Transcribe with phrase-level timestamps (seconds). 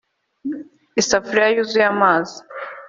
[1.01, 2.37] isafuriya yuzuye amazi,